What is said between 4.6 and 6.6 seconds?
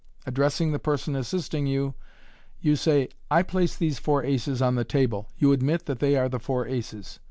the table You admit that they are the